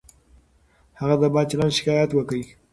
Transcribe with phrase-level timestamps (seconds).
[0.99, 2.33] هغه د بد چلند شکایت وکړ.